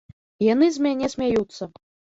Яны 0.45 0.71
з 0.79 0.87
мяне 0.87 1.13
смяюцца. 1.17 1.63